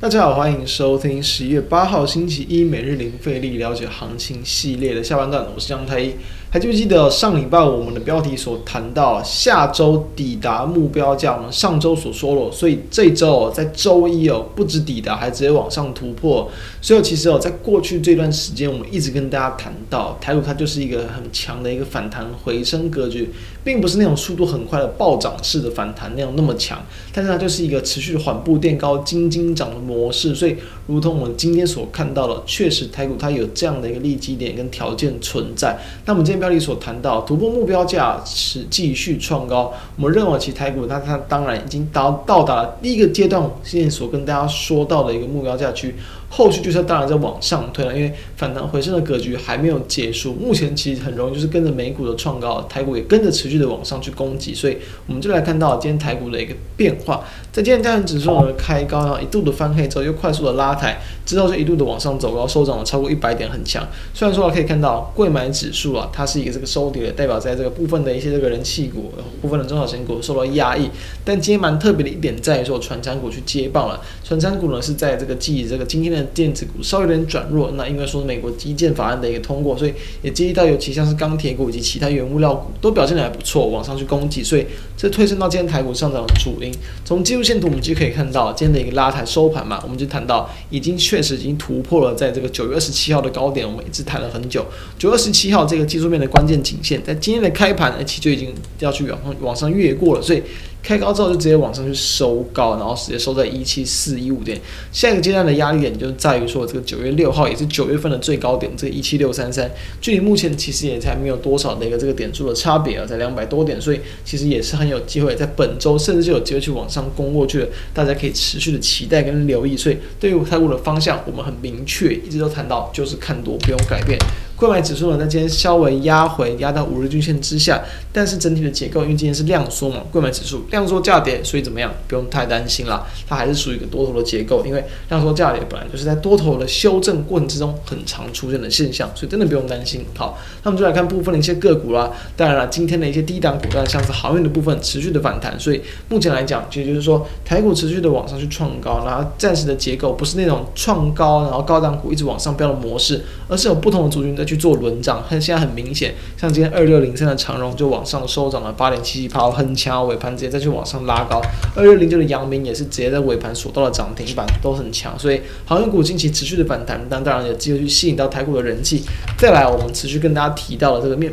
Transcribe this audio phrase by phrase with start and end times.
[0.00, 6.14] 大家好，欢迎收听十一月八号星期一每日零费力了解行情系列的下半段，我是江太一。
[6.52, 11.36] 还记不记得上礼拜我们的标题所谈到下周抵达目标价？
[11.36, 16.50] 我们上周所说了，所以这周在周一哦，不止抵达，还直接往上突破。
[16.82, 23.30] 所以其实哦，在过去这段时间，我们一直跟大家谈到台股，它就是一个很强的一个反弹回升格局，
[23.62, 30.34] 并不是那种速度很快的暴涨式的反弹那样那么强，但是它就是一个持续缓步垫高、金金涨的模式。
[30.34, 30.56] 所以，
[30.88, 35.78] 如同我们今天所看到的，确实台股它有这样的一个利基点跟条件存在。
[36.04, 36.39] 那我们今天。
[36.40, 45.94] 标题所谈到突破目标价是继续创高，我们认为其台股它它当然已经到到达了第一个阶段，现在所跟大家说到的一个目标价区。
[46.32, 50.32] 后续就是当然在往上推了，因为反弹回升的格局还没有结束。
[50.34, 54.76] 目前其实很容易就是跟着美股的创高，台股也跟着持续的往上去攻击，所以
[55.08, 57.24] 我们就来看到今天台股的一个变化。
[57.50, 63.84] 在今天加权指数呢开高，然后一度的翻黑之后又快速的拉抬，之后就一度的往上走高，收涨了超过一百点，很强。
[64.14, 70.88] 虽然说可以看到贵买指数啊，它是一个这个收跌，代表在这个部分的一些这个人气股、部分的中小型股受到压抑。
[71.24, 74.00] 但今天蛮特别的一点在于说，传产股去接棒了。
[74.22, 76.20] 传产股呢是在这个继这个今天的。
[76.32, 79.92] 电子股稍微有点转弱，那因为说美国基建法案的一个通过，所以
[80.22, 84.64] 也接到尤其像是钢铁股以及其他原物料股都表现的还不错，往上去攻击，所以
[84.96, 86.72] 这推升到今天台股上涨的主因。
[87.04, 94.64] 从技术线图我们就可以看到，今天的一个拉抬收盘嘛，我们就谈到已经确实已经突破了在这个九月二十七号的高点，我们一直谈了很久。
[94.98, 100.42] 九月二十七号这个技术面的关键颈线，在今天的开盘，其实就已经要去往上往上越过了，所以。
[100.82, 104.58] 开高之后就直接往上去收高，然后直接收在一七四一五点。
[104.90, 117.68] 下一个阶段的压力点就在于说，这个九月六号也是九月份的最高点，这一七六三三，距离目前其实也才没有多少的一个这个点数的差别啊，在两百多点，所以其实也是很有机会在本周甚至就有机会去往上攻过去的。
[117.92, 119.76] 大家可以持续的期待跟留意。
[119.76, 124.18] 所以对于台股的方向，我们很明确，一直都谈到就是看多，不用改变。
[124.60, 127.82] 购买指数呢，在今天稍微压回，压到五日均线之下，
[128.12, 131.90] 但是整体的结构，因为今天是量缩嘛，购买指数量缩价跌，所以怎么样？
[132.06, 140.04] 不用太担心啦，它还是属于一个多头的结构，因为量缩价跌本来就是在多头的修正过程之中很常出现的现象，所以真的不用担心。
[140.14, 142.12] 好，那我们就来看部分的一些个股啦。
[142.36, 161.40] 当然了，今天的一些低档股，但像是航运的部分持续的反弹，所以目前来讲，其实就是说台股持续的往上去创高，然后暂时的结构不是那种创高然后高档股一直往上飙的模式，而是有不同的族群在去做轮涨，很现在很明显，像今天二六零三的长荣就往上收涨了八点七七趴，很强，尾盘直接再去往上拉高。
[161.76, 165.16] 二六零九的阳明也是直接在尾盘锁到了涨停板，都很强。
[165.16, 169.04] 所以航运股近期持续的反弹，但当然有机会去吸引到台股的人气。
[169.38, 171.32] 再来，我们持续跟大家提到了这个面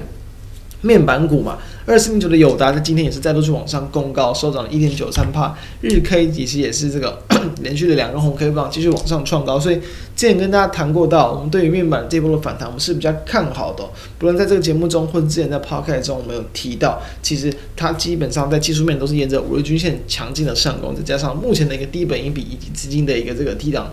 [0.82, 1.56] 面板股嘛。
[1.86, 7.22] 二四零九的友达在今天也是再度去往上攻高，收涨了一点九三帕，日 K 其实也是这个
[7.60, 9.76] 连续的两个红 K 棒继续往上创高，所以
[10.16, 13.84] 之前跟大家谈过到，我们对于面板这波的反弹，我们是比较看好的。
[14.18, 23.92] 不论在这个节目中，或者之前在 Podcast 中，我们有提到，其实它基本上在技术面都是沿着五日均线强劲的上攻，再加上目前的一个低本一比以及资金的一个这个低档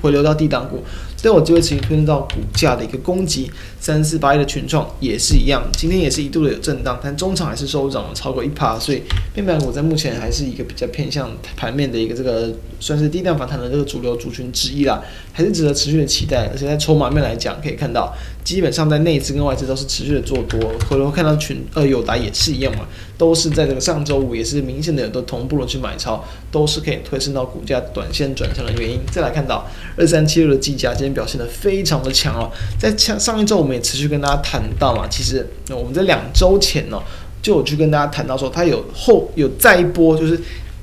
[0.00, 0.82] 回流到低档股，
[1.22, 3.50] 都有机会持续推动到股价的一个攻击。
[3.78, 9.02] 三四八一的群创也是一样，今天也是一度的有震荡，但中场还是收涨了超过一趴，所以
[9.34, 15.02] 面板股在目前还是一个比较偏向盘面的一个这个算是低量反弹的这个主流族群之一啦，
[15.32, 16.48] 还是值得持续的期待。
[16.52, 20.60] 而且在筹码面来讲，可以看到基本上在内资跟外资都是持续的做多。
[20.88, 22.86] 回头看到群呃友达也是一样嘛，
[23.16, 29.00] 都是在这个上周五也是明显的都同步的去买超，都是可以推升到股价短线转向的原因。
[29.12, 29.66] 再来看到
[29.96, 37.02] 二三七六的计价今天表现的非常的强哦，在上上一周我们也持续跟大家谈到嘛，其实我们在两周前呢、哦。
[37.44, 40.40] 就我去跟大家谈到说，它有后有再一波，就是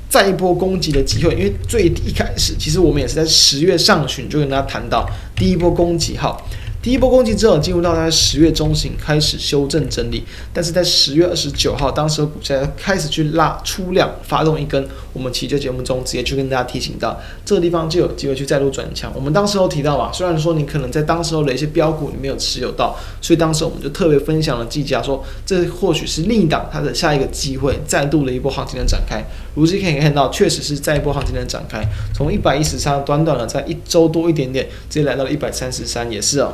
[0.08, 1.34] 再一波攻击的机会。
[1.34, 6.38] 因为最一开始，其实我们也是在十月上旬就跟大家谈到第一波攻击哈。
[6.82, 14.84] 第一波攻击之后，进入到大概十月中旬开始修正整理，但是在十月二十九号，当时的股价开始去拉出量，发动一根，
[15.14, 19.12] 我们其实节目中直接去跟大家提醒到，这个地方就有机会去再度转强。
[19.16, 29.24] 我们当时候提到嘛，虽然说你可能在当时候的一些标股你没有持有到，所以当时我们就特别分享了技嘉，说这或许是另一档它的下一个机会，再度的一波行情的展开。
[29.54, 36.52] 如今可以看到，确实是再一波行情的展开，从一百一十三短短的在一周多一点点，直接来到了一百三十三，也是哦。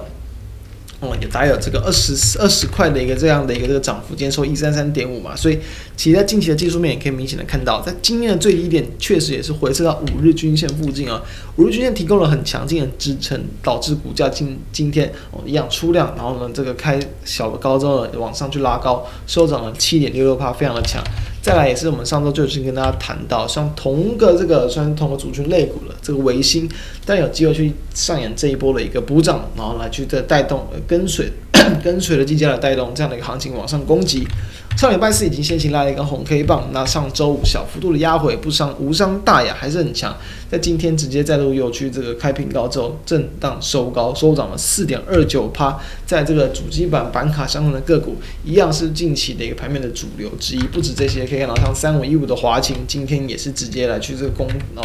[1.00, 5.60] 哦，也大概有这个二十二十块的一个这样的一个这个涨幅，今天收一三三点五嘛，所以
[5.96, 11.22] 其实在近期的技术面也可以明显的看到，在今天的最低点确实也是回撤到五日均线附近啊，
[11.58, 21.04] 五日均线提供了很强劲的支撑，导致股价今今天哦一样出量，然后呢这个开小的高之后呢往上去拉高，收涨了七点六六趴，非常的强。
[21.48, 26.70] 再来也是我们上周就已经跟大家谈到，像同个这个虽然同个族群类股了，这个维新，
[27.06, 31.32] 但有机会去上演这一波的一个补涨，然后来去再带动跟随
[31.82, 34.28] 跟随了金价的带动这样的一个行情往上攻击。
[34.78, 40.16] 上礼拜四已经先行拉了一根红 K 棒，那上周五小幅度的压回不伤无伤大雅，还是很强。
[40.52, 45.80] 在今天直接再度又去这个开平高之后震荡收高，收涨了四点二九趴。
[46.06, 50.60] 在这个主机板板卡相关的个股，一样是近期的一个盘面的主流之一。
[50.60, 54.84] 不止这些，可以看到像三五一五的华擎，今天也是直接来去这个攻哦。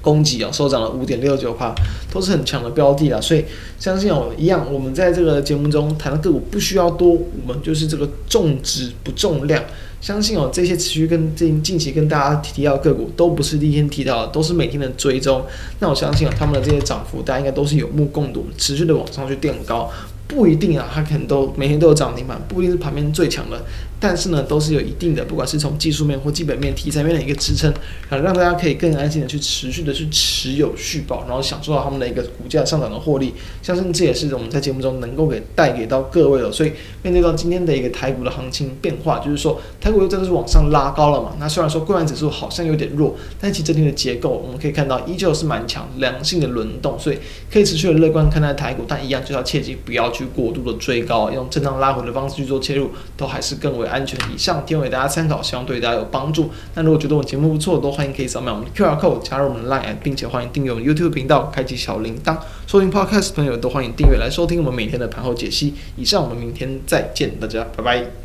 [0.00, 1.74] 攻击啊，收涨了五点六九趴，
[2.16, 3.20] 都是很强的标的啦。
[3.20, 3.44] 所以
[3.78, 9.62] 相信哦，一样，我们在这个节目中谈的个股不需要多，我们就是这个重质不重量。
[10.00, 15.44] 相信哦，这些持续跟近近期跟大家提到的个股，都不是第一天提到的，都是每天的追踪。
[15.80, 19.90] 那我相信啊，他们的这些涨幅，大家应该都是有目共睹，持续的往上去垫高。
[20.28, 23.64] 不一定啊，它可能都每天都有涨停板，不一定是盘面最强的，
[24.00, 27.72] 但是呢，都是有一定的，不管是从技术面或基本面、题材面的一个支撑，
[28.10, 33.34] 啊，让大家可以更安心的去持续的去持有续保，然后享受到他们的一个股价上涨的获利。
[33.62, 36.50] 相信这也是我们在节目中能够给带给到各位的。
[36.52, 36.72] 所以
[37.02, 41.32] 面对到今天的一个台股的行情变化，就是说台股又真的是往上拉高了嘛？
[41.38, 47.18] 那虽然说柜买指数好像有点弱，但其实整体的结构我们可以看到依旧是蛮强，良性的轮动，所以
[47.50, 54.18] 可以持续的乐观看待台股，但一样就要切记不要去过度的追高，用震荡拉回的方式去做切入，都还是更为安全。
[54.34, 56.50] 以上提供给大家参考，希望对大家有帮助。
[56.74, 62.36] 那如果觉得我节目不错，都欢迎可以扫描我们的 QR code 加入我们的 Line，并且欢迎订阅我们 YouTube 频道，开启小铃铛。
[62.66, 65.74] 收听 Podcast 朋友都欢迎订阅来收听我们每天的盘后解析。
[65.96, 68.16] 以上，我们明天再见，大家拜拜。